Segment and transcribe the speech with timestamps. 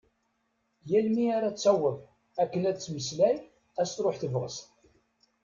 [0.89, 1.97] Yal mi ara d-taweḍ
[2.41, 3.35] akken ad d-temmeslay
[3.81, 4.65] as-truḥ tebɣest.